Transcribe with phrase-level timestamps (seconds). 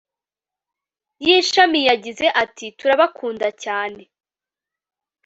[1.25, 4.01] y ishami yagize ati turabakunda cyane